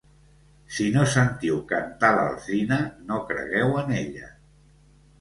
Si 0.77 0.87
no 0.95 1.03
sentiu 1.15 1.59
cantar 1.73 2.11
l'alzina, 2.17 2.81
no 3.13 3.23
cregueu 3.31 3.81
en 3.87 3.99
ella. 4.03 4.37